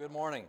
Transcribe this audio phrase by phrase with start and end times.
[0.00, 0.44] good morning.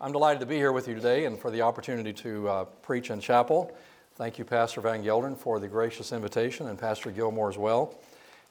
[0.00, 3.10] I'm delighted to be here with you today and for the opportunity to uh, preach
[3.10, 3.76] in chapel.
[4.14, 7.94] Thank you, Pastor Van Gelderen, for the gracious invitation, and Pastor Gilmore as well.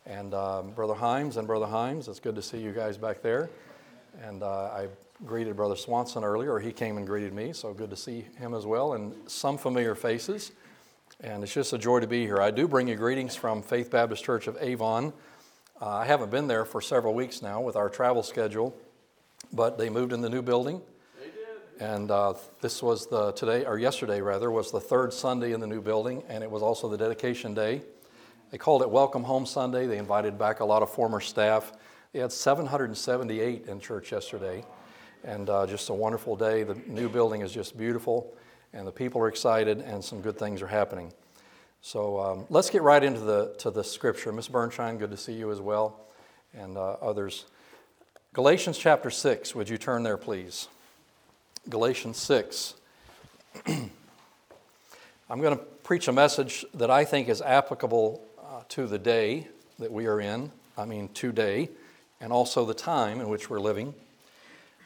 [0.06, 3.50] And um, Brother Himes and Brother Himes, it's good to see you guys back there.
[4.22, 4.88] And uh, I
[5.26, 8.68] greeted Brother Swanson earlier, he came and greeted me, so good to see him as
[8.68, 10.52] well, and some familiar faces.
[11.22, 12.40] And it's just a joy to be here.
[12.40, 15.12] I do bring you greetings from Faith Baptist Church of Avon.
[15.82, 18.78] Uh, I haven't been there for several weeks now with our travel schedule,
[19.54, 20.82] but they moved in the new building.
[21.20, 21.94] They did.
[21.94, 25.68] And uh, this was the today, or yesterday rather, was the third Sunday in the
[25.68, 27.82] new building, and it was also the dedication day.
[28.52, 29.88] They called it Welcome Home Sunday.
[29.88, 31.72] They invited back a lot of former staff.
[32.12, 34.66] They had 778 in church yesterday,
[35.24, 36.64] and uh, just a wonderful day.
[36.64, 38.34] The new building is just beautiful,
[38.74, 41.14] and the people are excited, and some good things are happening.
[41.82, 44.32] So um, let's get right into the, to the scripture.
[44.32, 46.02] Miss Bernshine, good to see you as well,
[46.54, 47.46] and uh, others.
[48.34, 50.70] Galatians chapter 6, would you turn there, please?
[51.68, 52.76] Galatians 6.
[53.68, 53.92] I'm
[55.30, 59.92] going to preach a message that I think is applicable uh, to the day that
[59.92, 61.72] we are in, I mean, today,
[62.22, 63.94] and also the time in which we're living,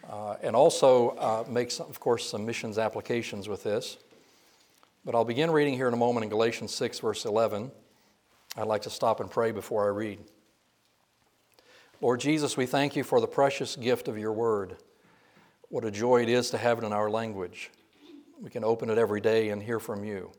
[0.09, 3.97] uh, and also uh, make, some, of course, some missions applications with this.
[5.05, 7.69] But I'll begin reading here in a moment in Galatians 6, verse 11.
[8.57, 10.17] I'd like to stop and pray before I read.
[12.01, 14.75] Lord Jesus, we thank you for the precious gift of your word.
[15.69, 17.71] What a joy it is to have it in our language.
[18.39, 20.31] We can open it every day and hear from you.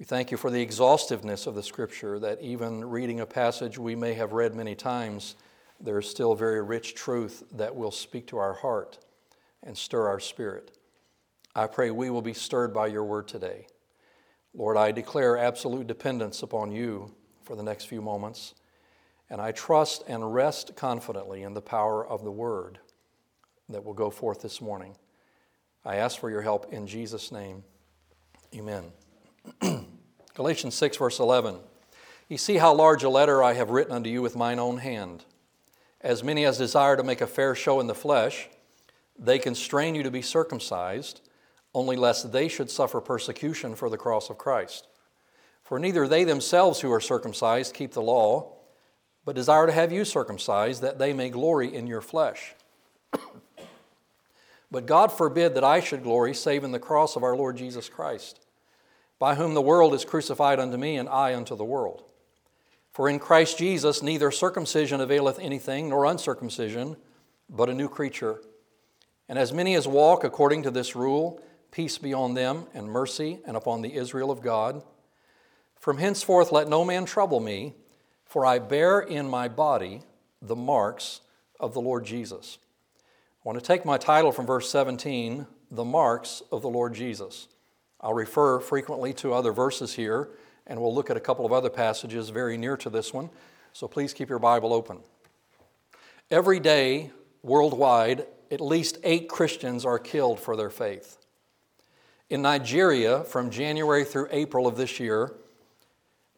[0.00, 3.94] We thank you for the exhaustiveness of the scripture, that even reading a passage we
[3.94, 5.36] may have read many times,
[5.80, 8.98] there is still very rich truth that will speak to our heart
[9.62, 10.76] and stir our spirit.
[11.54, 13.68] I pray we will be stirred by your word today.
[14.52, 17.14] Lord, I declare absolute dependence upon you
[17.44, 18.54] for the next few moments,
[19.30, 22.78] and I trust and rest confidently in the power of the word
[23.68, 24.96] that will go forth this morning.
[25.84, 27.64] I ask for your help in Jesus' name.
[28.54, 28.84] Amen.
[30.34, 31.58] Galatians 6, verse 11.
[32.28, 35.24] You see how large a letter I have written unto you with mine own hand.
[36.00, 38.48] As many as desire to make a fair show in the flesh,
[39.18, 41.20] they constrain you to be circumcised
[41.74, 44.86] only lest they should suffer persecution for the cross of Christ.
[45.62, 48.52] For neither they themselves who are circumcised keep the law,
[49.24, 52.54] but desire to have you circumcised, that they may glory in your flesh.
[54.70, 57.88] but God forbid that I should glory save in the cross of our Lord Jesus
[57.88, 58.40] Christ,
[59.18, 62.04] by whom the world is crucified unto me, and I unto the world.
[62.92, 66.96] For in Christ Jesus neither circumcision availeth anything, nor uncircumcision,
[67.48, 68.40] but a new creature.
[69.28, 71.42] And as many as walk according to this rule,
[71.74, 74.80] Peace be on them, and mercy, and upon the Israel of God.
[75.80, 77.74] From henceforth let no man trouble me,
[78.34, 80.02] for I bear in my body
[80.42, 81.20] the marks
[81.60, 82.58] of the Lord Jesus.
[82.98, 87.46] I want to take my title from verse 17, The Marks of the Lord Jesus.
[88.00, 90.30] I'll refer frequently to other verses here,
[90.66, 93.30] and we'll look at a couple of other passages very near to this one,
[93.72, 94.98] so please keep your Bible open.
[96.28, 97.12] Every day,
[97.44, 101.18] worldwide, at least eight Christians are killed for their faith.
[102.28, 105.34] In Nigeria, from January through April of this year,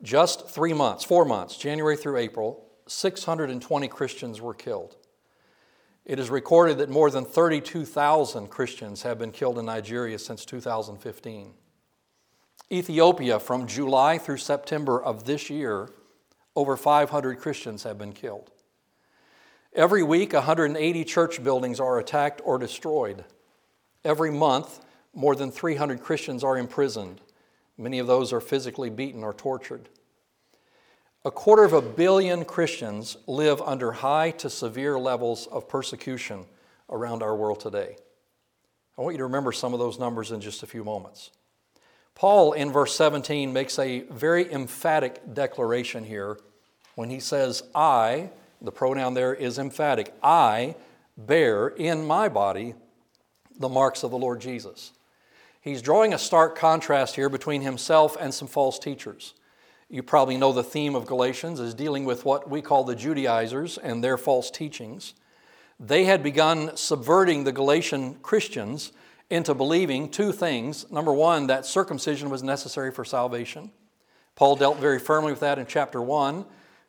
[0.07, 4.97] just three months, four months, January through April, 620 Christians were killed.
[6.05, 11.55] It is recorded that more than 32,000 Christians have been killed in Nigeria since 2015.
[12.71, 15.91] Ethiopia, from July through September of this year,
[16.55, 18.53] over 500 Christians have been killed.
[19.75, 23.25] Every week, 180 church buildings are attacked or destroyed.
[24.05, 27.21] Every month, more than 300 Christians are imprisoned.
[27.77, 29.89] Many of those are physically beaten or tortured.
[31.25, 36.45] A quarter of a billion Christians live under high to severe levels of persecution
[36.89, 37.97] around our world today.
[38.97, 41.31] I want you to remember some of those numbers in just a few moments.
[42.15, 46.39] Paul, in verse 17, makes a very emphatic declaration here
[46.95, 48.31] when he says, I,
[48.63, 50.77] the pronoun there is emphatic, I
[51.17, 52.75] bear in my body
[53.59, 54.93] the marks of the Lord Jesus.
[55.61, 59.35] He's drawing a stark contrast here between himself and some false teachers.
[59.89, 63.79] You probably know the theme of Galatians is dealing with what we call the Judaizers
[63.79, 65.15] and their false teachings.
[65.79, 68.93] They had begun subverting the Galatian Christians
[69.31, 70.91] into believing two things.
[70.91, 73.71] Number one, that circumcision was necessary for salvation.
[74.35, 76.45] Paul dealt very firmly with that in chapter 1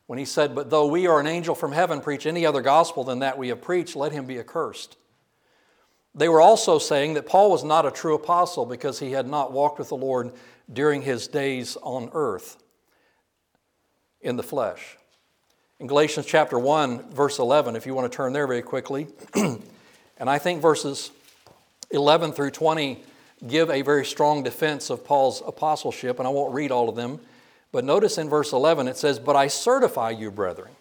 [0.08, 3.04] when he said, But though we or an angel from heaven preach any other gospel
[3.04, 4.98] than that we have preached, let him be accursed.
[6.16, 9.52] They were also saying that Paul was not a true apostle because he had not
[9.52, 10.34] walked with the Lord
[10.72, 12.58] during his days on earth
[14.28, 14.98] in the flesh.
[15.80, 19.08] In Galatians chapter 1, verse 11, if you want to turn there very quickly,
[20.20, 21.12] And I think verses
[21.92, 23.04] 11 through 20
[23.48, 27.20] give a very strong defense of Paul's apostleship, and I won't read all of them.
[27.72, 30.72] But notice in verse 11 it says, But I certify you, brethren,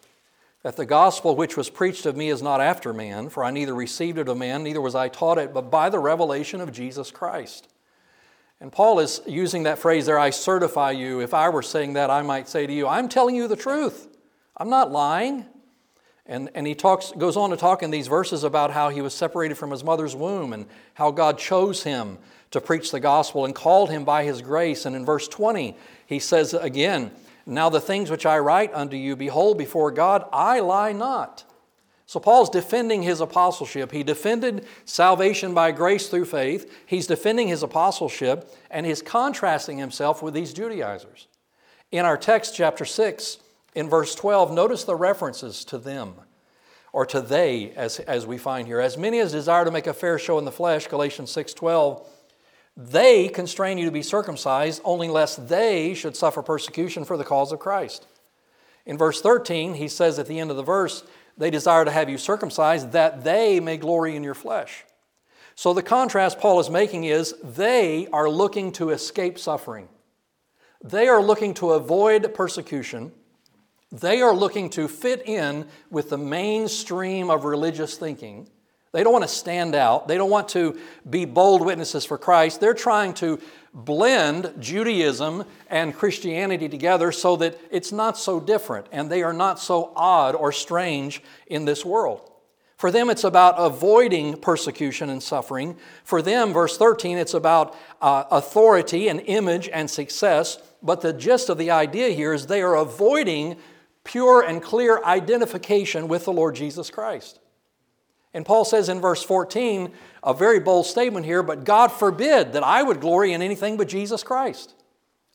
[0.62, 3.74] that the gospel which was preached of me is not after man, for I neither
[3.74, 7.10] received it of man, neither was I taught it, but by the revelation of Jesus
[7.10, 7.68] Christ.
[8.60, 11.20] And Paul is using that phrase there, I certify you.
[11.20, 14.08] If I were saying that, I might say to you, I'm telling you the truth.
[14.56, 15.44] I'm not lying.
[16.24, 19.14] And, and he talks, goes on to talk in these verses about how he was
[19.14, 22.18] separated from his mother's womb and how God chose him
[22.50, 24.86] to preach the gospel and called him by his grace.
[24.86, 25.76] And in verse 20,
[26.06, 27.12] he says again,
[27.44, 31.44] Now the things which I write unto you, behold, before God, I lie not.
[32.06, 33.90] So Paul's defending his apostleship.
[33.90, 36.72] He defended salvation by grace through faith.
[36.86, 41.26] He's defending his apostleship, and he's contrasting himself with these Judaizers.
[41.90, 43.38] In our text, chapter 6,
[43.74, 46.14] in verse 12, notice the references to them,
[46.92, 48.80] or to they, as, as we find here.
[48.80, 52.08] As many as desire to make a fair show in the flesh, Galatians 6 12,
[52.76, 57.50] they constrain you to be circumcised, only lest they should suffer persecution for the cause
[57.50, 58.06] of Christ.
[58.86, 61.02] In verse 13, he says at the end of the verse,
[61.36, 64.84] they desire to have you circumcised that they may glory in your flesh.
[65.54, 69.88] So the contrast Paul is making is they are looking to escape suffering.
[70.84, 73.12] They are looking to avoid persecution.
[73.90, 78.48] They are looking to fit in with the mainstream of religious thinking.
[78.92, 80.08] They don't want to stand out.
[80.08, 80.78] They don't want to
[81.08, 82.60] be bold witnesses for Christ.
[82.60, 83.38] They're trying to
[83.76, 89.60] blend Judaism and Christianity together so that it's not so different and they are not
[89.60, 92.32] so odd or strange in this world.
[92.78, 95.76] For them, it's about avoiding persecution and suffering.
[96.04, 100.58] For them, verse 13, it's about uh, authority and image and success.
[100.82, 103.56] But the gist of the idea here is they are avoiding
[104.04, 107.40] pure and clear identification with the Lord Jesus Christ.
[108.34, 109.92] And Paul says in verse 14,
[110.22, 113.88] a very bold statement here, but God forbid that I would glory in anything but
[113.88, 114.74] Jesus Christ.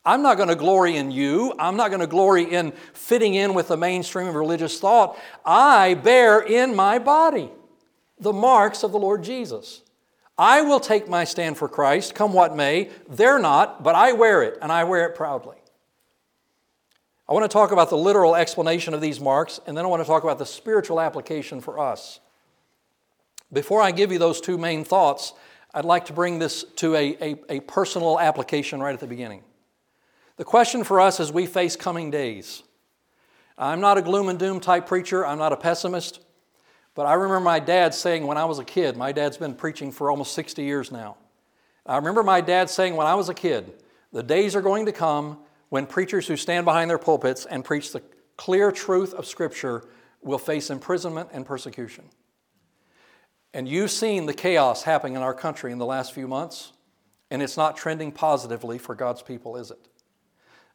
[0.04, 1.54] I'm not going to glory in you.
[1.60, 5.18] I'm not going to glory in fitting in with the mainstream of religious thought.
[5.46, 7.52] I bear in my body
[8.20, 9.82] the marks of the Lord Jesus.
[10.38, 12.90] I will take my stand for Christ, come what may.
[13.08, 15.58] They're not, but I wear it, and I wear it proudly.
[17.30, 20.02] I want to talk about the literal explanation of these marks, and then I want
[20.02, 22.20] to talk about the spiritual application for us.
[23.54, 25.34] Before I give you those two main thoughts,
[25.74, 29.44] I'd like to bring this to a, a, a, personal application right at the beginning.
[30.38, 32.64] The question for us as we face coming days
[33.58, 36.22] I'm not a gloom and doom type preacher, I'm not a pessimist,
[36.96, 39.92] but I remember my dad saying when I was a kid, my dad's been preaching
[39.92, 41.18] for almost 60 years now.
[41.86, 43.72] I remember my dad saying when I was a kid,
[44.12, 45.40] the days are going to come
[45.70, 48.02] when preachers who stand behind their pulpits and preach the
[48.36, 49.84] clear truth of Scripture
[50.22, 52.06] will face imprisonment and persecution.
[53.54, 56.72] And you've seen the chaos happening in our country in the last few months,
[57.30, 59.90] and it's not trending positively for God's people, is it?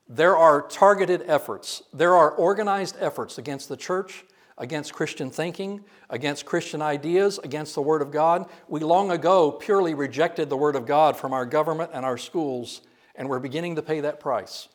[0.09, 4.25] There are targeted efforts, there are organized efforts against the church,
[4.59, 8.49] against Christian thinking, against Christian ideas, against the Word of God.
[8.69, 12.83] We long ago purely rejected the Word of God from our government and our schools,
[13.15, 14.69] and we're beginning to pay that price.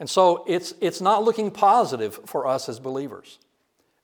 [0.00, 3.38] And so it's, it's not looking positive for us as believers.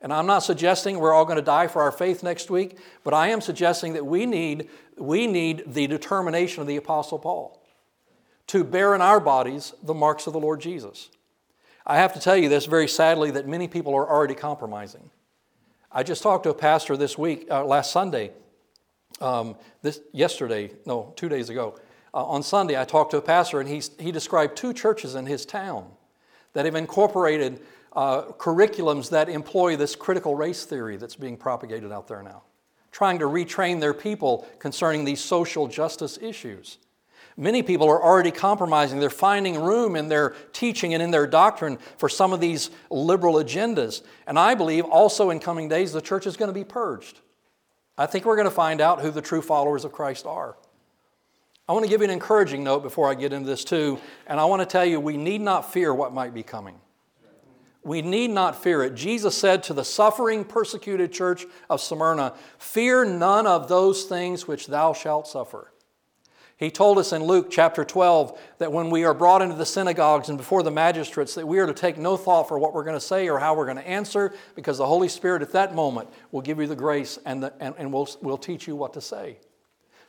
[0.04, 3.14] And I'm not suggesting we're all going to die for our faith next week, but
[3.14, 4.68] I am suggesting that we need,
[4.98, 7.66] we need the determination of the Apostle Paul
[8.48, 11.08] to bear in our bodies the marks of the Lord Jesus.
[11.86, 15.08] I have to tell you this very sadly that many people are already compromising.
[15.90, 18.32] I just talked to a pastor this week, uh, last Sunday,
[19.22, 21.78] um, this, yesterday, no, two days ago.
[22.12, 25.24] Uh, on Sunday, I talked to a pastor and he, he described two churches in
[25.24, 25.86] his town
[26.52, 27.60] that have incorporated
[27.94, 32.42] uh, curriculums that employ this critical race theory that's being propagated out there now,
[32.92, 36.78] trying to retrain their people concerning these social justice issues.
[37.36, 39.00] Many people are already compromising.
[39.00, 43.34] They're finding room in their teaching and in their doctrine for some of these liberal
[43.34, 44.02] agendas.
[44.26, 47.20] And I believe also in coming days the church is going to be purged.
[47.98, 50.56] I think we're going to find out who the true followers of Christ are.
[51.68, 54.38] I want to give you an encouraging note before I get into this too, and
[54.38, 56.78] I want to tell you we need not fear what might be coming.
[57.84, 58.94] We need not fear it.
[58.94, 64.66] Jesus said to the suffering, persecuted church of Smyrna, Fear none of those things which
[64.66, 65.70] thou shalt suffer.
[66.56, 70.28] He told us in Luke chapter 12 that when we are brought into the synagogues
[70.28, 72.96] and before the magistrates, that we are to take no thought for what we're going
[72.96, 76.08] to say or how we're going to answer, because the Holy Spirit at that moment
[76.30, 79.00] will give you the grace and, the, and, and will, will teach you what to
[79.00, 79.38] say.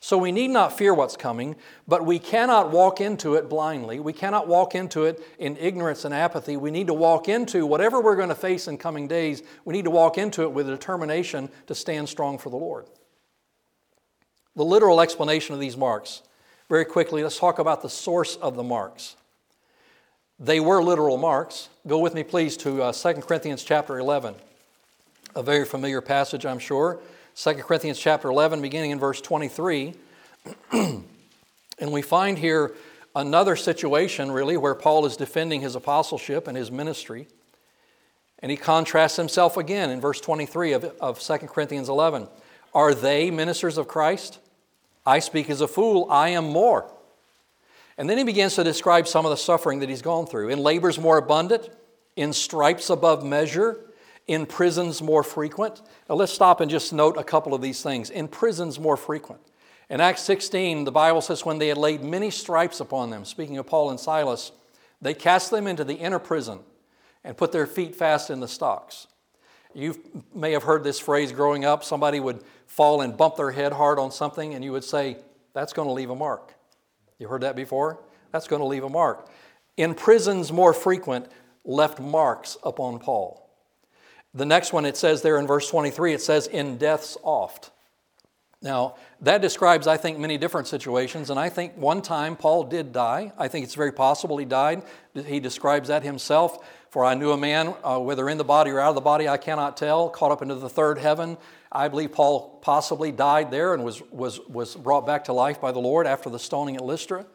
[0.05, 1.55] So we need not fear what's coming,
[1.87, 3.99] but we cannot walk into it blindly.
[3.99, 6.57] We cannot walk into it in ignorance and apathy.
[6.57, 9.85] We need to walk into whatever we're going to face in coming days, we need
[9.85, 12.85] to walk into it with a determination to stand strong for the Lord.
[14.55, 16.21] The literal explanation of these marks.
[16.69, 19.15] Very quickly, let's talk about the source of the marks.
[20.39, 21.69] They were literal marks.
[21.87, 24.35] Go with me, please, to uh, 2 Corinthians chapter 11,
[25.35, 26.99] a very familiar passage, I'm sure.
[27.37, 29.93] 2 Corinthians chapter 11, beginning in verse 23.
[30.71, 31.03] and
[31.81, 32.73] we find here
[33.13, 37.27] another situation, really, where Paul is defending his apostleship and his ministry.
[38.39, 42.29] And he contrasts himself again in verse 23 of, of 2 Corinthians 11.
[42.73, 44.39] Are they ministers of Christ?
[45.05, 46.89] I speak as a fool, I am more.
[47.97, 50.49] And then he begins to describe some of the suffering that he's gone through.
[50.49, 51.69] In labors more abundant,
[52.15, 53.81] in stripes above measure,
[54.27, 55.81] in prisons more frequent.
[56.09, 58.09] Now let's stop and just note a couple of these things.
[58.09, 59.41] In prisons more frequent.
[59.89, 63.57] In Acts 16, the Bible says, when they had laid many stripes upon them, speaking
[63.57, 64.51] of Paul and Silas,
[64.99, 66.59] they cast them into the inner prison
[67.23, 69.07] and put their feet fast in the stocks.
[69.75, 70.01] You
[70.33, 71.83] may have heard this phrase growing up.
[71.83, 75.17] Somebody would fall and bump their head hard on something, and you would say,
[75.53, 76.53] That's going to leave a mark.
[77.19, 77.99] You heard that before?
[78.31, 79.29] That's going to leave a mark.
[79.75, 81.27] In prisons more frequent,
[81.65, 83.44] left marks upon Paul.
[84.35, 87.71] The next one it says there in verse 23, it says, In deaths oft.
[88.61, 92.91] Now, that describes, I think, many different situations, and I think one time Paul did
[92.91, 93.31] die.
[93.37, 94.83] I think it's very possible he died.
[95.13, 96.67] He describes that himself.
[96.89, 99.27] For I knew a man, uh, whether in the body or out of the body,
[99.27, 101.37] I cannot tell, caught up into the third heaven.
[101.71, 105.71] I believe Paul possibly died there and was, was, was brought back to life by
[105.71, 107.25] the Lord after the stoning at Lystra.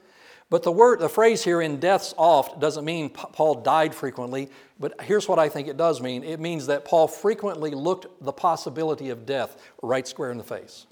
[0.50, 5.00] But the word, the phrase here, in deaths oft, doesn't mean Paul died frequently, but
[5.02, 9.10] here's what I think it does mean it means that Paul frequently looked the possibility
[9.10, 10.86] of death right square in the face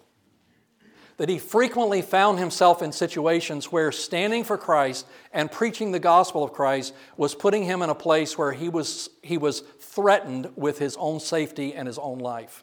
[1.18, 6.44] that he frequently found himself in situations where standing for Christ and preaching the gospel
[6.44, 10.78] of Christ was putting him in a place where he was, he was threatened with
[10.78, 12.62] his own safety and his own life.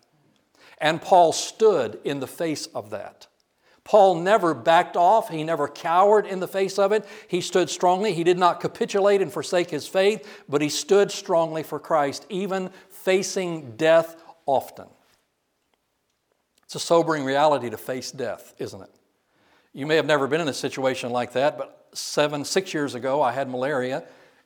[0.79, 3.27] And Paul stood in the face of that.
[3.85, 5.29] Paul never backed off.
[5.29, 7.07] He never cowered in the face of it.
[7.27, 8.13] He stood strongly.
[8.13, 12.71] He did not capitulate and forsake his faith, but he stood strongly for Christ, even
[12.89, 14.87] facing death often.
[16.63, 18.89] It's a sobering reality to face death, isn't it?
[19.71, 23.21] You may have never been in a situation like that, but seven, six years ago,
[23.21, 24.03] I had malaria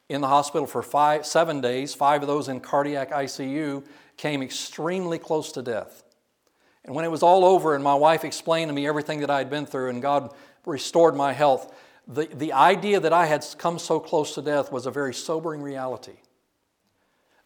[0.09, 3.85] in the hospital for five, seven days, five of those in cardiac ICU,
[4.17, 6.03] came extremely close to death.
[6.85, 9.39] And when it was all over, and my wife explained to me everything that I
[9.39, 10.33] had been through, and God
[10.65, 11.73] restored my health,
[12.07, 15.61] the, the idea that I had come so close to death was a very sobering
[15.61, 16.17] reality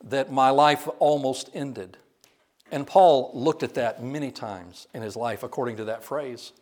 [0.04, 1.98] that my life almost ended.
[2.72, 6.54] And Paul looked at that many times in his life according to that phrase.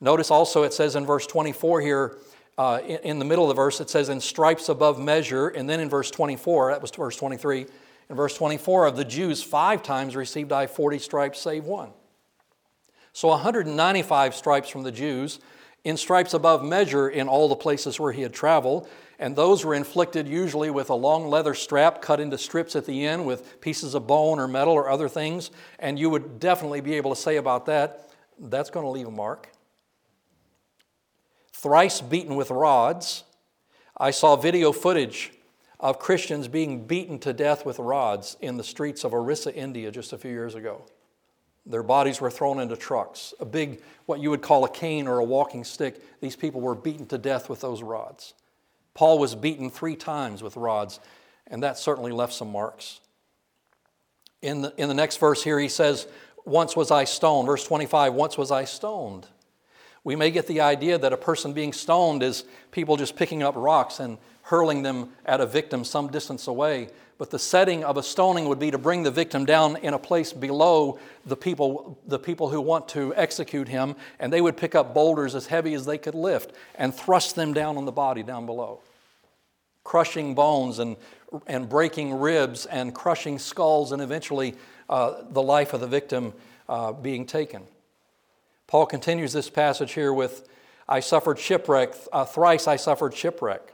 [0.00, 2.18] Notice also it says in verse 24 here,
[2.58, 5.48] uh, in, in, the middle of the verse, it says, in stripes above measure.
[5.48, 7.66] And then in verse 24, that was verse 23,
[8.12, 11.90] in verse 24, of the Jews, five times received I 40 stripes, save one.
[13.12, 15.40] So 195 stripes from the Jews,
[15.82, 18.88] in stripes above measure in all the places where he had traveled
[19.22, 23.06] and those were inflicted usually with a long leather strap cut into strips at the
[23.06, 25.52] end with pieces of bone or metal or other things.
[25.78, 29.12] And you would definitely be able to say about that, that's going to leave a
[29.12, 29.48] mark.
[31.52, 33.22] Thrice beaten with rods.
[33.96, 35.30] I saw video footage
[35.82, 40.12] of Christians being beaten to death with rods in the streets of Orissa, India, just
[40.12, 40.84] a few years ago.
[41.66, 45.18] Their bodies were thrown into trucks, a big, what you would call a cane or
[45.18, 46.20] a walking stick.
[46.20, 48.34] These people were beaten to death with those rods.
[48.94, 51.00] Paul was beaten three times with rods,
[51.48, 53.00] and that certainly left some marks.
[54.40, 56.06] In the, in the next verse here, he says,
[56.44, 57.46] Once was I stoned.
[57.46, 59.26] Verse 25, once was I stoned.
[60.04, 63.54] We may get the idea that a person being stoned is people just picking up
[63.56, 66.88] rocks and hurling them at a victim some distance away.
[67.18, 69.98] But the setting of a stoning would be to bring the victim down in a
[69.98, 74.74] place below the people, the people who want to execute him, and they would pick
[74.74, 78.24] up boulders as heavy as they could lift and thrust them down on the body
[78.24, 78.80] down below,
[79.84, 80.96] crushing bones and,
[81.46, 84.56] and breaking ribs and crushing skulls, and eventually
[84.88, 86.32] uh, the life of the victim
[86.68, 87.62] uh, being taken.
[88.66, 90.48] Paul continues this passage here with,
[90.88, 93.71] I suffered shipwreck, uh, thrice I suffered shipwreck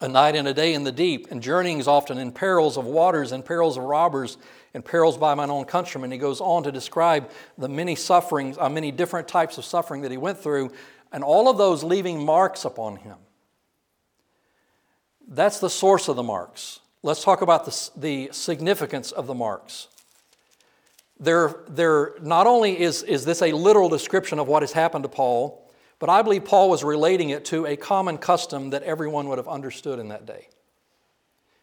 [0.00, 3.32] a night and a day in the deep, and journeyings often in perils of waters
[3.32, 4.38] and perils of robbers
[4.74, 6.12] and perils by mine own countrymen.
[6.12, 10.10] He goes on to describe the many sufferings, uh, many different types of suffering that
[10.10, 10.72] he went through,
[11.10, 13.16] and all of those leaving marks upon him.
[15.26, 16.80] That's the source of the marks.
[17.02, 19.88] Let's talk about the, the significance of the marks.
[21.20, 25.08] There, there, not only is, is this a literal description of what has happened to
[25.08, 25.67] Paul,
[25.98, 29.48] but I believe Paul was relating it to a common custom that everyone would have
[29.48, 30.48] understood in that day.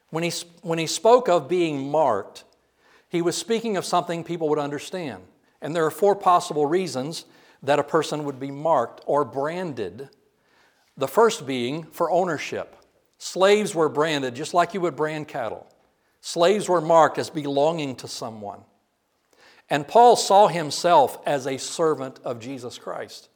[0.10, 2.44] When he, when he spoke of being marked,
[3.10, 5.24] he was speaking of something people would understand.
[5.62, 7.26] And there are four possible reasons
[7.64, 10.10] that a person would be marked or branded.
[10.98, 12.76] The first being for ownership.
[13.18, 15.66] Slaves were branded just like you would brand cattle.
[16.22, 18.62] Slaves were marked as belonging to someone.
[19.70, 23.30] And Paul saw himself as a servant of Jesus Christ.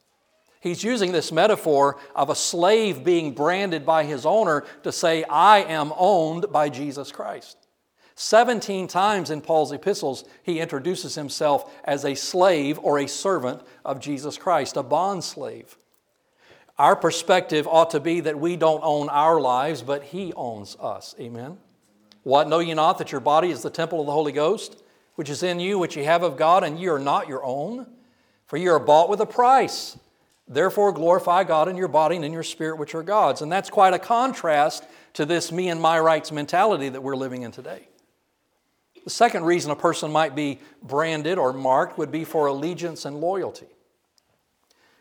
[0.59, 5.59] He's using this metaphor of a slave being branded by his owner to say, I
[5.59, 7.57] am owned by Jesus Christ.
[8.15, 14.01] 17 times in Paul's epistles, he introduces himself as a slave or a servant of
[14.01, 15.77] Jesus Christ, a bond slave.
[16.77, 21.15] Our perspective ought to be that we don't own our lives, but he owns us.
[21.17, 21.57] Amen.
[22.23, 24.83] What know ye not that your body is the temple of the Holy Ghost,
[25.15, 27.87] which is in you, which ye have of God, and ye are not your own?
[28.47, 29.97] For ye are bought with a price.
[30.49, 33.43] Therefore, glorify God in your body and in your spirit, which are God's.
[33.43, 37.43] And that's quite a contrast to this me and my rights mentality that we're living
[37.43, 37.87] in today.
[39.03, 43.21] The second reason a person might be branded or marked would be for allegiance and
[43.21, 43.67] loyalty.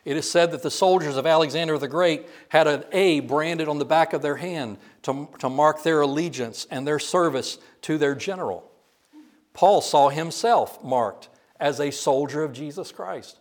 [0.05, 3.79] It is said that the soldiers of Alexander the Great had an A branded on
[3.79, 8.15] the back of their hand to, to mark their allegiance and their service to their
[8.15, 8.71] general.
[9.53, 11.29] Paul saw himself marked
[11.59, 13.39] as a soldier of Jesus Christ.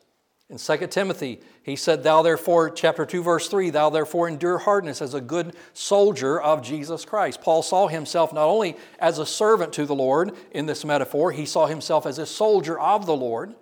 [0.49, 5.01] In 2 Timothy, he said, Thou therefore, chapter 2, verse 3, thou therefore endure hardness
[5.01, 7.41] as a good soldier of Jesus Christ.
[7.41, 11.45] Paul saw himself not only as a servant to the Lord in this metaphor, he
[11.45, 13.55] saw himself as a soldier of the Lord.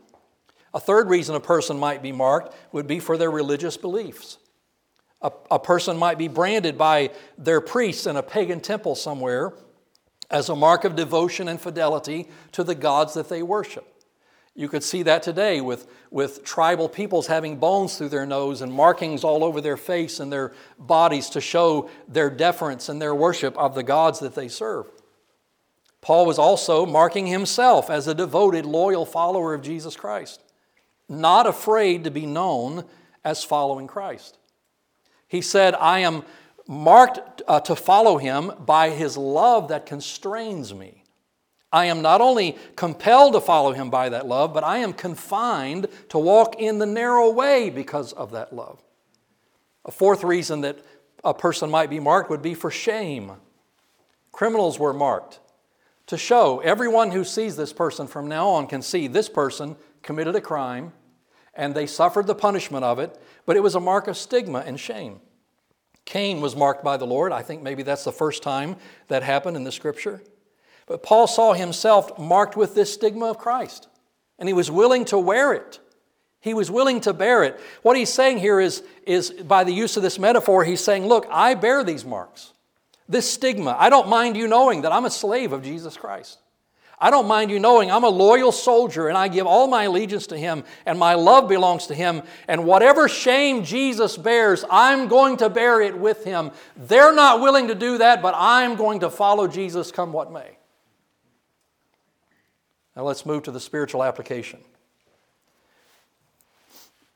[0.76, 4.38] A third reason a person might be marked would be for their religious beliefs.
[5.24, 9.54] A, a person might be branded by their priests in a pagan temple somewhere
[10.30, 13.95] as a mark of devotion and fidelity to the gods that they worship.
[14.58, 18.72] You could see that today with, with tribal peoples having bones through their nose and
[18.72, 23.58] markings all over their face and their bodies to show their deference and their worship
[23.58, 24.90] of the gods that they serve.
[26.00, 30.42] Paul was also marking himself as a devoted, loyal follower of Jesus Christ,
[31.10, 32.86] not afraid to be known
[33.26, 34.38] as following Christ.
[35.28, 36.24] He said, I am
[36.68, 41.05] marked uh, to follow him by his love that constrains me.
[41.72, 45.88] I am not only compelled to follow him by that love, but I am confined
[46.10, 48.82] to walk in the narrow way because of that love.
[49.84, 50.80] A fourth reason that
[51.24, 53.34] a person might be marked would be for shame.
[54.32, 55.40] Criminals were marked
[56.08, 60.36] to show everyone who sees this person from now on can see this person committed
[60.36, 60.94] a crime
[61.54, 64.80] and they suffered the punishment of it, but it was a mark of stigma and
[64.80, 65.20] shame.
[66.04, 67.32] Cain was marked by the Lord.
[67.32, 68.76] I think maybe that's the first time
[69.08, 70.22] that happened in the scripture.
[70.88, 73.88] But Paul saw himself marked with this stigma of Christ,
[74.38, 75.80] and he was willing to wear it.
[76.42, 77.60] He was willing to bear it.
[77.82, 81.26] What he's saying here is, is by the use of this metaphor, he's saying, Look,
[81.32, 82.54] I bear these marks,
[83.10, 83.76] this stigma.
[83.80, 86.38] I don't mind you knowing that I'm a slave of Jesus Christ.
[87.00, 90.28] I don't mind you knowing I'm a loyal soldier and I give all my allegiance
[90.28, 92.22] to Him and my love belongs to Him.
[92.48, 96.52] And whatever shame Jesus bears, I'm going to bear it with Him.
[96.78, 100.58] They're not willing to do that, but I'm going to follow Jesus come what may.
[102.96, 104.62] Now let's move to the spiritual application.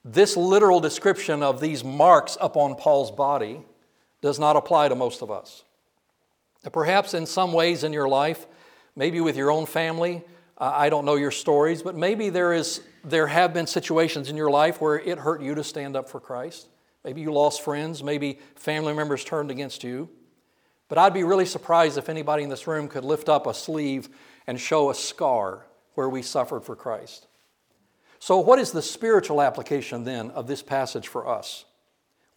[0.04, 3.62] This literal description of these marks upon Paul's body
[4.22, 5.64] does not apply to most of us.
[6.72, 8.46] Perhaps in some ways in your life,
[8.96, 10.24] maybe with your own family,
[10.58, 14.36] uh, I don't know your stories, but maybe there, is, there have been situations in
[14.36, 16.68] your life where it hurt you to stand up for Christ.
[17.06, 20.10] Maybe you lost friends, maybe family members turned against you.
[20.90, 24.10] But I'd be really surprised if anybody in this room could lift up a sleeve
[24.48, 25.66] and show a scar
[25.96, 27.28] where we suffered for Christ.
[28.20, 31.66] So, what is the spiritual application then of this passage for us?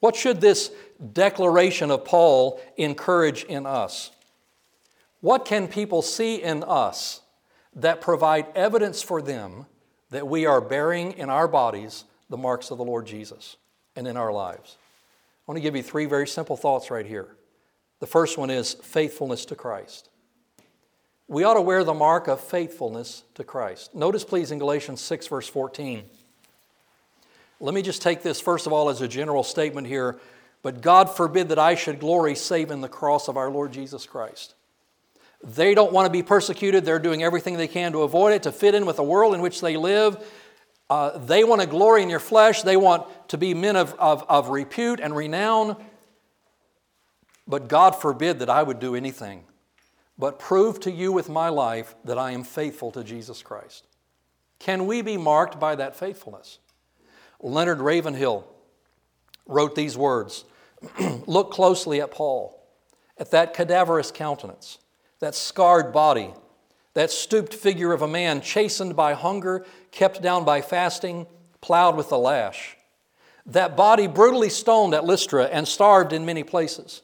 [0.01, 0.71] What should this
[1.12, 4.11] declaration of Paul encourage in us?
[5.21, 7.21] What can people see in us
[7.75, 9.67] that provide evidence for them
[10.11, 13.57] that we are bearing in our bodies the marks of the Lord Jesus
[13.95, 14.77] and in our lives?
[15.47, 17.37] I want to give you three very simple thoughts right here.
[18.01, 20.09] The first one is faithfulness to Christ
[21.33, 23.95] we ought to wear the mark of faithfulness to Christ.
[23.95, 26.05] Notice, please, in Galatians 6, verse 14.
[27.59, 30.21] Let me just take this, first of all, as a general statement here.
[30.61, 34.05] But God forbid that I should glory save in the cross of our Lord Jesus
[34.05, 34.55] Christ.
[35.42, 36.85] They don't want to be persecuted.
[36.85, 39.40] They're doing everything they can to avoid it, to fit in with the world in
[39.40, 40.23] which they live.
[40.90, 42.61] Uh, they want to glory in your flesh.
[42.61, 45.83] They want to be men of, of, of repute and renown.
[47.49, 49.45] But God forbid that I would do anything
[50.18, 53.87] but prove to you with my life that I am faithful to Jesus Christ.
[54.59, 56.59] Can we be marked by that faithfulness?
[57.40, 58.46] Leonard Ravenhill
[59.46, 60.44] wrote these words
[61.27, 62.62] Look closely at Paul,
[63.18, 64.79] at that cadaverous countenance,
[65.20, 66.33] that scarred body,
[66.94, 71.27] that stooped figure of a man chastened by hunger, kept down by fasting,
[71.61, 72.77] plowed with the lash.
[73.46, 77.03] That body brutally stoned at Lystra and starved in many places.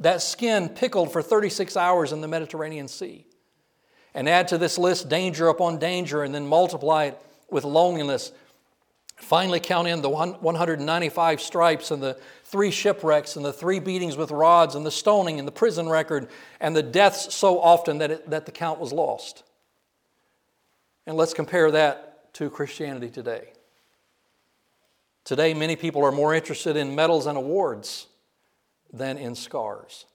[0.00, 3.26] That skin pickled for 36 hours in the Mediterranean Sea.
[4.14, 8.32] And add to this list danger upon danger and then multiply it with loneliness.
[9.16, 14.30] Finally, count in the 195 stripes and the three shipwrecks and the three beatings with
[14.30, 16.28] rods and the stoning and the prison record
[16.60, 19.42] and the deaths so often that, it, that the count was lost.
[21.06, 23.52] And let's compare that to Christianity today.
[25.24, 28.06] Today, many people are more interested in medals and awards
[28.92, 30.06] than in scars.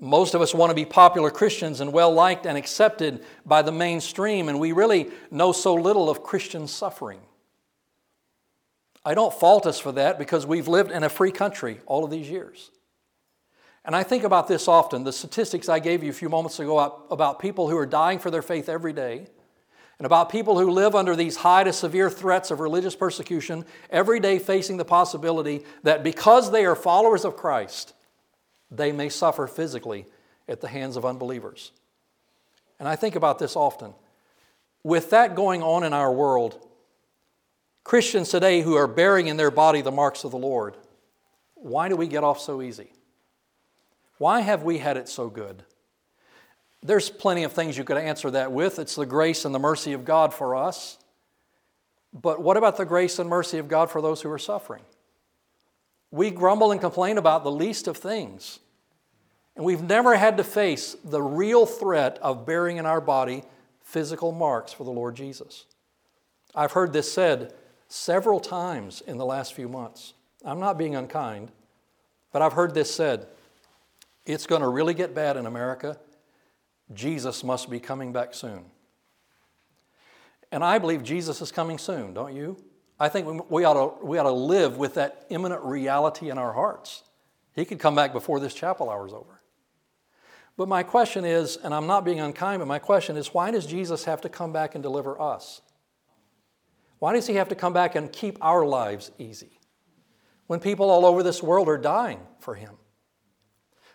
[0.00, 3.72] Most of us want to be popular Christians and well liked and accepted by the
[3.72, 7.20] mainstream, and we really know so little of Christian suffering.
[9.04, 12.10] I don't fault us for that because we've lived in a free country all of
[12.10, 12.70] these years.
[13.84, 15.02] And I think about this often.
[15.02, 18.30] The statistics I gave you a few moments ago about people who are dying for
[18.30, 19.28] their faith every day,
[19.98, 24.20] and about people who live under these high to severe threats of religious persecution, every
[24.20, 27.94] day facing the possibility that because they are followers of Christ,
[28.70, 30.06] they may suffer physically
[30.48, 31.72] at the hands of unbelievers.
[32.78, 33.92] And I think about this often.
[34.84, 36.64] With that going on in our world,
[37.82, 40.76] Christians today who are bearing in their body the marks of the Lord,
[41.54, 42.92] why do we get off so easy?
[44.18, 45.64] Why have we had it so good?
[46.88, 48.78] There's plenty of things you could answer that with.
[48.78, 50.96] It's the grace and the mercy of God for us.
[52.14, 54.80] But what about the grace and mercy of God for those who are suffering?
[56.10, 58.60] We grumble and complain about the least of things.
[59.54, 63.42] And we've never had to face the real threat of bearing in our body
[63.82, 65.66] physical marks for the Lord Jesus.
[66.54, 67.52] I've heard this said
[67.88, 70.14] several times in the last few months.
[70.42, 71.52] I'm not being unkind,
[72.32, 73.26] but I've heard this said
[74.24, 75.98] it's going to really get bad in America.
[76.94, 78.64] Jesus must be coming back soon.
[80.50, 82.56] And I believe Jesus is coming soon, don't you?
[82.98, 86.52] I think we ought, to, we ought to live with that imminent reality in our
[86.52, 87.04] hearts.
[87.54, 89.40] He could come back before this chapel hour is over.
[90.56, 93.66] But my question is, and I'm not being unkind, but my question is why does
[93.66, 95.60] Jesus have to come back and deliver us?
[96.98, 99.60] Why does he have to come back and keep our lives easy
[100.48, 102.74] when people all over this world are dying for him?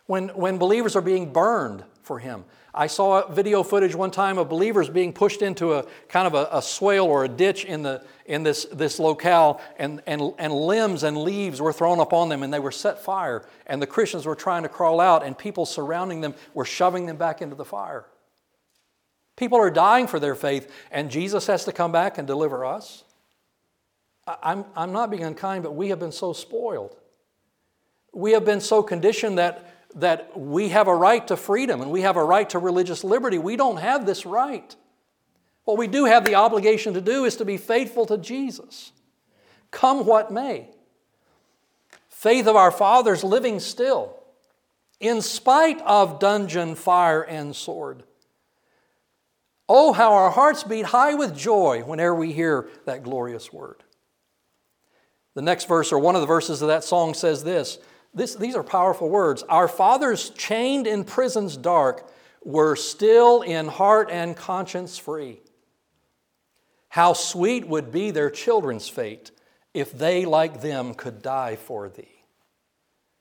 [0.06, 2.45] When, when believers are being burned for him.
[2.75, 6.49] I saw video footage one time of believers being pushed into a kind of a,
[6.51, 11.03] a swale or a ditch in, the, in this, this locale, and, and, and limbs
[11.03, 13.45] and leaves were thrown upon them, and they were set fire.
[13.67, 17.17] And the Christians were trying to crawl out, and people surrounding them were shoving them
[17.17, 18.05] back into the fire.
[19.36, 23.03] People are dying for their faith, and Jesus has to come back and deliver us.
[24.25, 26.95] I'm, I'm not being unkind, but we have been so spoiled.
[28.13, 32.01] We have been so conditioned that, that we have a right to freedom and we
[32.01, 33.38] have a right to religious liberty.
[33.38, 34.75] We don't have this right.
[35.65, 38.91] What we do have the obligation to do is to be faithful to Jesus,
[39.71, 40.69] come what may.
[42.10, 44.17] Faith of our fathers living still,
[44.99, 48.03] in spite of dungeon, fire, and sword.
[49.67, 53.84] Oh, how our hearts beat high with joy whenever we hear that glorious word.
[55.36, 57.79] The next verse, or one of the verses of that song, says this,
[58.13, 59.43] this These are powerful words.
[59.43, 62.10] Our fathers, chained in prisons dark,
[62.43, 65.41] were still in heart and conscience free.
[66.89, 69.32] How sweet would be their children's fate
[69.73, 72.23] if they, like them, could die for thee.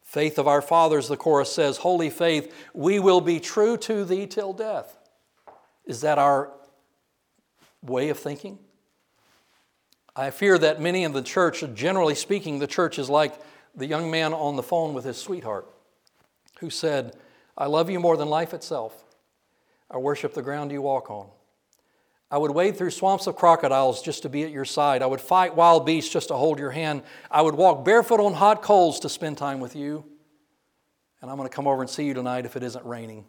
[0.03, 4.27] Faith of our fathers, the chorus says, Holy faith, we will be true to thee
[4.27, 4.99] till death.
[5.87, 6.53] Is that our
[7.81, 8.59] way of thinking?
[10.15, 13.41] I fear that many in the church, generally speaking, the church is like
[13.75, 15.67] the young man on the phone with his sweetheart
[16.61, 17.17] who said,
[17.57, 19.05] I love you more than life itself.
[19.91, 21.29] I worship the ground you walk on.
[22.31, 25.03] I would wade through swamps of crocodiles just to be at your side.
[25.03, 27.03] I would fight wild beasts just to hold your hand.
[27.31, 30.05] I would walk barefoot on hot coals to spend time with you.
[31.21, 33.27] And I'm going to come over and see you tonight if it isn't raining.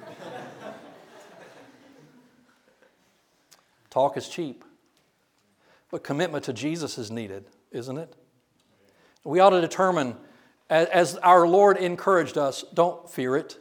[3.90, 4.64] Talk is cheap,
[5.90, 8.16] but commitment to Jesus is needed, isn't it?
[9.24, 10.16] We ought to determine,
[10.68, 13.58] as our Lord encouraged us, don't fear it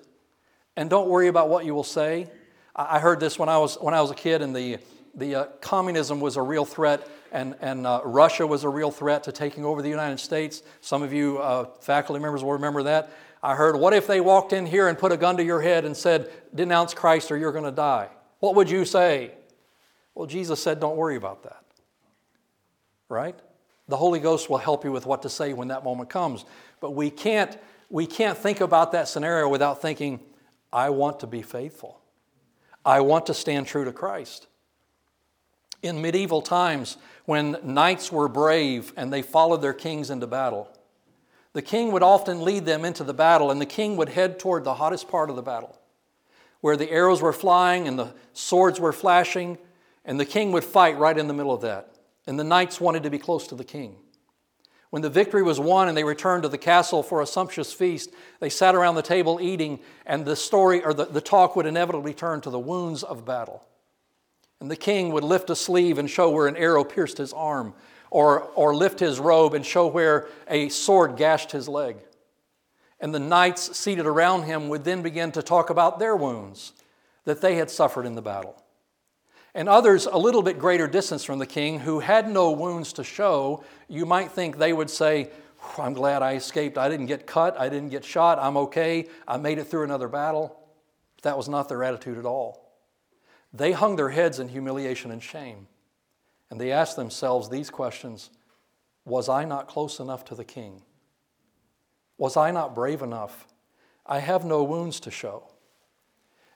[0.76, 2.30] and don't worry about what you will say.
[2.76, 4.80] I heard this when I was, when I was a kid, and the,
[5.14, 9.26] the uh, communism was a real threat, and, and uh, Russia was a real threat
[9.26, 10.64] to taking over the United States.
[10.80, 13.12] Some of you uh, faculty members will remember that.
[13.44, 15.84] I heard, what if they walked in here and put a gun to your head
[15.84, 18.10] and said, denounce Christ or you're going to die?
[18.40, 19.32] What would you say?
[20.16, 21.64] Well, Jesus said, don't worry about that.
[23.10, 23.38] Right?
[23.92, 26.46] The Holy Ghost will help you with what to say when that moment comes.
[26.80, 27.58] But we can't,
[27.90, 30.22] we can't think about that scenario without thinking,
[30.72, 32.00] I want to be faithful.
[32.86, 34.48] I want to stand true to Christ.
[35.84, 40.70] In medieval times, when knights were brave and they followed their kings into battle,
[41.52, 44.64] the king would often lead them into the battle, and the king would head toward
[44.64, 45.78] the hottest part of the battle,
[46.62, 49.58] where the arrows were flying and the swords were flashing,
[50.06, 51.91] and the king would fight right in the middle of that.
[52.28, 53.96] And the knights wanted to be close to the king.
[54.92, 58.12] When the victory was won and they returned to the castle for a sumptuous feast,
[58.42, 62.14] they sat around the table eating, and the story or the, the talk would inevitably
[62.14, 63.64] turn to the wounds of battle.
[64.60, 67.74] And the king would lift a sleeve and show where an arrow pierced his arm,
[68.10, 71.96] or, or lift his robe and show where a sword gashed his leg.
[73.00, 76.74] And the knights seated around him would then begin to talk about their wounds
[77.24, 78.62] that they had suffered in the battle
[79.54, 83.04] and others a little bit greater distance from the king who had no wounds to
[83.04, 85.30] show, you might think they would say,
[85.78, 86.78] I'm glad I escaped.
[86.78, 87.60] I didn't get cut.
[87.60, 88.40] I didn't get shot.
[88.40, 89.08] I'm okay.
[89.28, 90.58] I made it through another battle.
[91.24, 92.72] That was not their attitude at all.
[93.54, 95.68] They hung their heads in humiliation and shame.
[96.50, 98.30] And they asked themselves these questions
[99.06, 100.82] Was I not close enough to the king?
[102.18, 103.48] Was I not brave enough?
[104.06, 105.51] I have no wounds to show.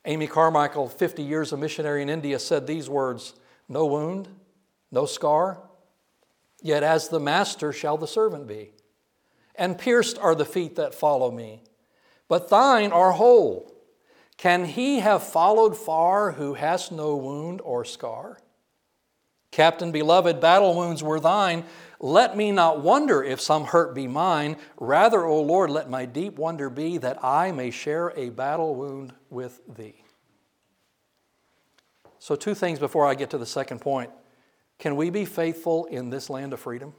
[0.05, 3.33] Amy Carmichael, 50 years a missionary in India, said these words
[3.67, 4.29] No wound,
[4.91, 5.59] no scar,
[6.61, 8.71] yet as the master shall the servant be.
[9.55, 11.63] And pierced are the feet that follow me,
[12.27, 13.71] but thine are whole.
[14.37, 18.37] Can he have followed far who has no wound or scar?
[19.51, 21.63] Captain, beloved, battle wounds were thine.
[21.99, 24.57] Let me not wonder if some hurt be mine.
[24.77, 29.13] Rather, O Lord, let my deep wonder be that I may share a battle wound
[29.29, 30.03] with thee.
[32.19, 34.09] So, two things before I get to the second point.
[34.77, 36.93] Can we be faithful in this land of freedom?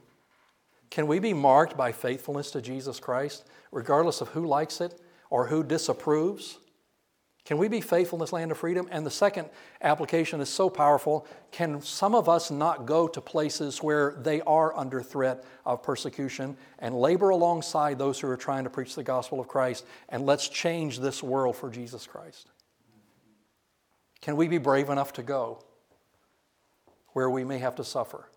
[0.89, 5.47] Can we be marked by faithfulness to Jesus Christ, regardless of who likes it or
[5.47, 6.59] who disapproves?
[7.47, 8.89] Can we be faithful in this land of freedom?
[8.91, 9.47] And the second
[9.81, 11.25] application is so powerful.
[11.49, 16.57] Can some of us not go to places where they are under threat of persecution
[16.79, 19.85] and labor alongside those who are trying to preach the gospel of Christ?
[20.09, 22.49] And let's change this world for Jesus Christ.
[24.19, 25.63] Can we be brave enough to go
[27.13, 28.29] where we may have to suffer?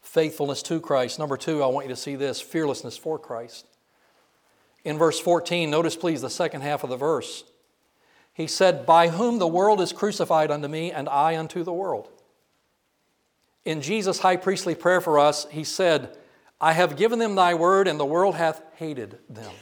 [0.00, 1.20] Faithfulness to Christ.
[1.20, 3.68] Number two, I want you to see this fearlessness for Christ.
[4.84, 7.44] In verse 14, notice please the second half of the verse.
[8.32, 12.08] He said, By whom the world is crucified unto me, and I unto the world.
[13.64, 16.16] In Jesus' high priestly prayer for us, he said,
[16.60, 19.52] I have given them thy word, and the world hath hated them.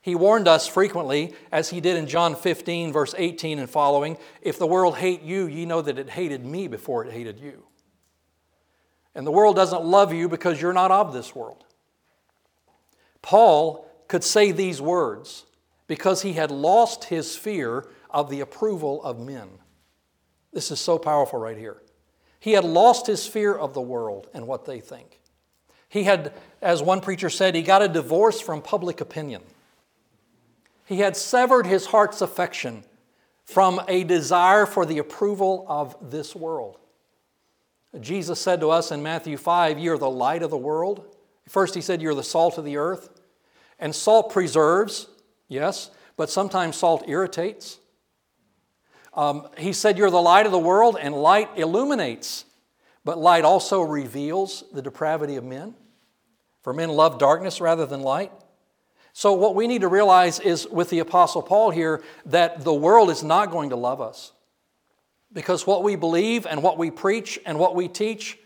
[0.00, 4.58] He warned us frequently, as he did in John 15, verse 18 and following If
[4.58, 7.64] the world hate you, ye know that it hated me before it hated you.
[9.14, 11.64] And the world doesn't love you because you're not of this world.
[13.22, 15.44] Paul could say these words
[15.86, 19.48] because he had lost his fear of the approval of men.
[20.52, 21.82] This is so powerful right here.
[22.40, 25.20] He had lost his fear of the world and what they think.
[25.88, 29.42] He had, as one preacher said, he got a divorce from public opinion.
[30.84, 32.84] He had severed his heart's affection
[33.44, 36.78] from a desire for the approval of this world.
[38.00, 41.16] Jesus said to us in Matthew 5, You're the light of the world.
[41.48, 43.08] First, he said, You're the salt of the earth.
[43.78, 45.06] And salt preserves,
[45.48, 47.78] yes, but sometimes salt irritates.
[49.14, 52.44] Um, he said, You're the light of the world, and light illuminates,
[53.04, 55.74] but light also reveals the depravity of men.
[56.62, 58.32] For men love darkness rather than light.
[59.12, 63.10] So, what we need to realize is with the Apostle Paul here that the world
[63.10, 64.32] is not going to love us.
[65.32, 68.38] Because what we believe and what we preach and what we teach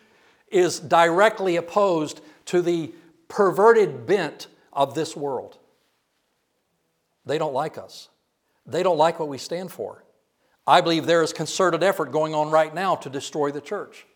[0.48, 2.92] is directly opposed to the
[3.28, 5.58] perverted bent of this world.
[7.26, 8.08] They don't like us.
[8.66, 10.04] They don't like what we stand for.
[10.66, 14.06] I believe there is concerted effort going on right now to destroy the church.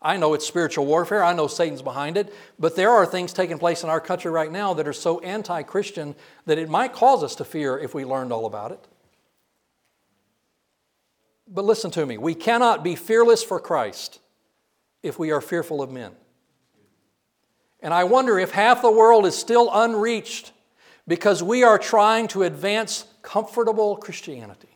[0.00, 1.24] I know it's spiritual warfare.
[1.24, 2.32] I know Satan's behind it.
[2.58, 5.62] But there are things taking place in our country right now that are so anti
[5.62, 8.86] Christian that it might cause us to fear if we learned all about it.
[11.48, 14.20] But listen to me we cannot be fearless for Christ
[15.02, 16.12] if we are fearful of men.
[17.80, 20.52] And I wonder if half the world is still unreached
[21.06, 24.68] because we are trying to advance comfortable Christianity.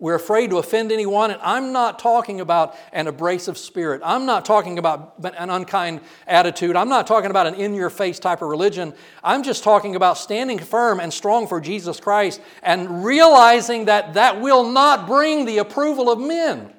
[0.00, 4.02] We're afraid to offend anyone, and I'm not talking about an abrasive spirit.
[4.04, 6.74] I'm not talking about an unkind attitude.
[6.74, 8.92] I'm not talking about an in your face type of religion.
[9.22, 14.40] I'm just talking about standing firm and strong for Jesus Christ and realizing that that
[14.40, 16.74] will not bring the approval of men.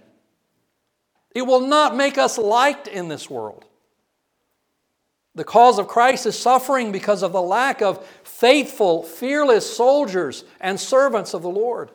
[1.33, 3.65] It will not make us liked in this world.
[5.35, 10.79] The cause of Christ is suffering because of the lack of faithful, fearless soldiers and
[10.79, 11.91] servants of the Lord.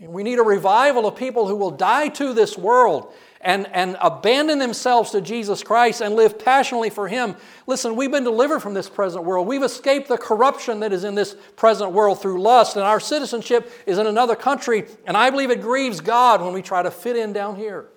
[0.00, 4.58] We need a revival of people who will die to this world and, and abandon
[4.58, 7.36] themselves to Jesus Christ and live passionately for Him.
[7.66, 9.46] Listen, we've been delivered from this present world.
[9.46, 13.70] We've escaped the corruption that is in this present world through lust, and our citizenship
[13.86, 14.86] is in another country.
[15.04, 17.88] And I believe it grieves God when we try to fit in down here.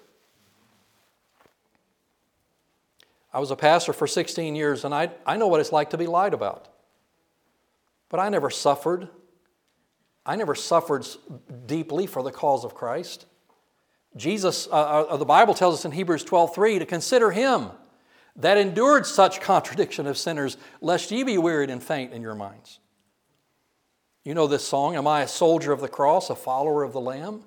[3.33, 5.97] I was a pastor for 16 years, and I, I know what it's like to
[5.97, 6.67] be lied about.
[8.09, 9.09] But I never suffered
[10.25, 11.07] I never suffered
[11.65, 13.25] deeply for the cause of Christ.
[14.15, 14.71] Jesus, uh,
[15.09, 17.71] uh, the Bible tells us in Hebrews 12:3 to consider him
[18.35, 22.79] that endured such contradiction of sinners, lest ye be wearied and faint in your minds.
[24.23, 27.01] You know this song, Am I a soldier of the cross, a follower of the
[27.01, 27.43] Lamb?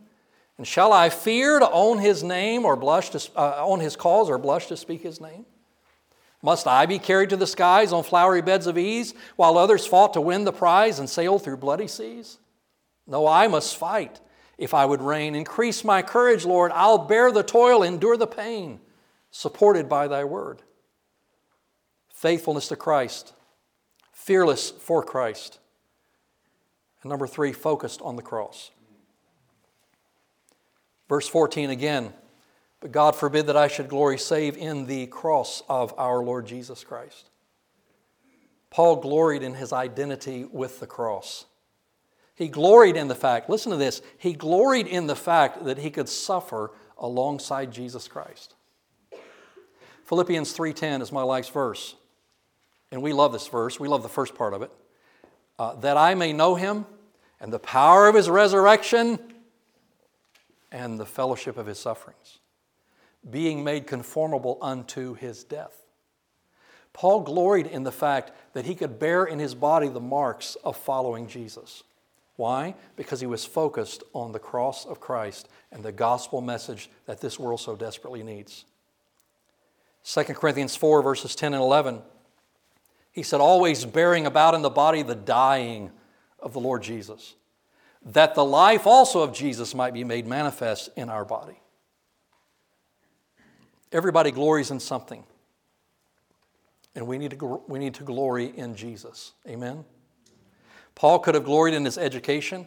[0.56, 4.28] And shall I fear to own his name or blush to uh, own his cause
[4.30, 5.46] or blush to speak his name?
[6.44, 10.12] Must I be carried to the skies on flowery beds of ease, while others fought
[10.12, 12.36] to win the prize and sailed through bloody seas?
[13.06, 14.20] No, I must fight
[14.58, 15.34] if I would reign.
[15.34, 16.70] Increase my courage, Lord.
[16.74, 18.80] I'll bear the toil, endure the pain,
[19.30, 20.60] supported by thy word.
[22.14, 23.32] Faithfulness to Christ,
[24.12, 25.60] fearless for Christ.
[27.02, 28.70] And number three, focused on the cross.
[31.08, 32.12] Verse 14 again,
[32.84, 36.84] but God forbid that I should glory save in the cross of our Lord Jesus
[36.84, 37.30] Christ.
[38.68, 41.46] Paul gloried in his identity with the cross.
[42.34, 45.88] He gloried in the fact, listen to this, he gloried in the fact that he
[45.88, 48.54] could suffer alongside Jesus Christ.
[50.04, 51.94] Philippians 3:10 is my life's verse.
[52.90, 53.80] And we love this verse.
[53.80, 54.70] We love the first part of it.
[55.58, 56.84] Uh, that I may know him
[57.40, 59.18] and the power of his resurrection
[60.70, 62.40] and the fellowship of his sufferings,
[63.30, 65.84] being made conformable unto his death.
[66.92, 70.76] Paul gloried in the fact that he could bear in his body the marks of
[70.76, 71.82] following Jesus.
[72.36, 72.74] Why?
[72.96, 77.38] Because he was focused on the cross of Christ and the gospel message that this
[77.38, 78.64] world so desperately needs.
[80.04, 82.02] 2 Corinthians 4, verses 10 and 11,
[83.10, 85.90] he said, Always bearing about in the body the dying
[86.38, 87.34] of the Lord Jesus,
[88.04, 91.58] that the life also of Jesus might be made manifest in our body.
[93.94, 95.22] Everybody glories in something,
[96.96, 99.34] and we need to, we need to glory in Jesus.
[99.48, 99.84] Amen?
[100.96, 102.66] Paul could have gloried in his education.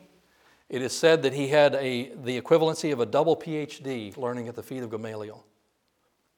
[0.69, 4.55] It is said that he had a, the equivalency of a double PhD learning at
[4.55, 5.45] the feet of Gamaliel.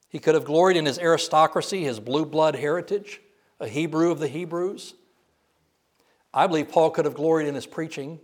[0.10, 3.22] He could have gloried in his aristocracy, his blue blood heritage,
[3.60, 4.96] a Hebrew of the Hebrews.
[6.34, 8.20] I believe Paul could have gloried in his preaching.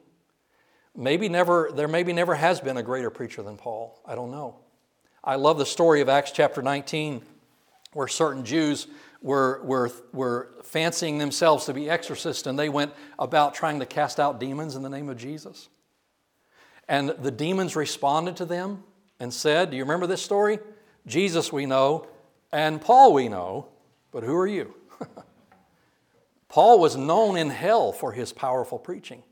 [0.95, 4.01] Maybe never, there maybe never has been a greater preacher than Paul.
[4.03, 4.64] I don't know.
[5.27, 7.23] I love the story of Acts chapter 19,
[7.93, 8.85] where certain Jews
[9.23, 14.19] were, were, were fancying themselves to be exorcists and they went about trying to cast
[14.19, 15.69] out demons in the name of Jesus.
[16.87, 18.83] And the demons responded to them
[19.19, 20.59] and said, Do you remember this story?
[21.07, 22.07] Jesus we know,
[22.51, 23.67] and Paul we know,
[24.11, 24.75] but who are you?
[26.49, 29.23] Paul was known in hell for his powerful preaching.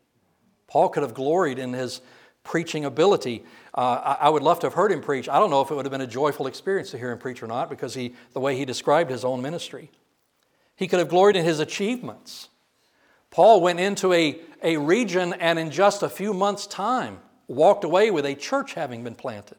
[0.65, 2.01] Paul could have gloried in his
[2.43, 3.43] preaching ability.
[3.73, 5.29] Uh, I, I, would love to have heard him preach.
[5.29, 7.41] I don't know if it would have been a joyful experience to hear him preach
[7.41, 9.89] or not because he, the way he described his own ministry.
[10.75, 12.49] He could have gloried in his achievements.
[13.32, 18.12] Paul went into a, a region and in just a few months' time walked away
[18.12, 19.58] with a church having been planted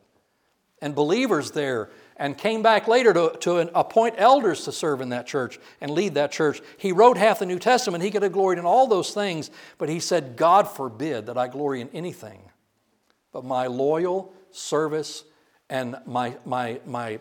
[0.81, 5.09] and believers there and came back later to, to an, appoint elders to serve in
[5.09, 6.61] that church and lead that church.
[6.77, 8.05] He wrote half the New Testament.
[8.05, 11.49] He could have gloried in all those things, but he said, God forbid that I
[11.49, 12.43] glory in anything
[13.35, 15.25] but my loyal service
[15.69, 17.19] and my, my, my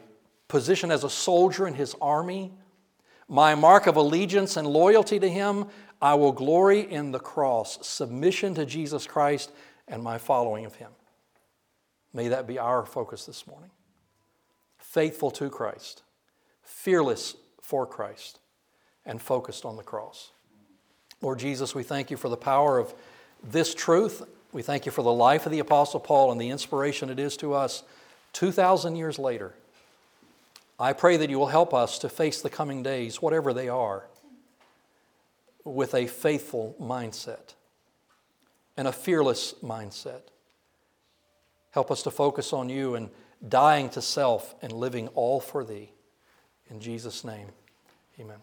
[0.48, 2.54] position as a soldier in his army,
[3.28, 5.66] my mark of allegiance and loyalty to him,
[6.00, 9.52] I will glory in the cross, submission to Jesus Christ,
[9.88, 10.92] and my following of him.
[12.14, 13.72] May that be our focus this morning.
[14.78, 16.04] Faithful to Christ,
[16.62, 18.40] fearless for Christ,
[19.04, 20.32] and focused on the cross.
[21.22, 22.94] Lord Jesus, we thank you for the power of
[23.42, 24.22] this truth
[24.54, 27.36] we thank you for the life of the Apostle Paul and the inspiration it is
[27.38, 27.84] to us
[28.34, 29.54] 2,000 years later.
[30.80, 34.06] I pray that you will help us to face the coming days, whatever they are,
[35.64, 37.56] with a faithful mindset
[38.78, 40.22] and a fearless mindset.
[41.72, 43.10] Help us to focus on you and
[43.48, 45.92] dying to self and living all for thee.
[46.70, 47.48] In Jesus' name,
[48.20, 48.38] amen.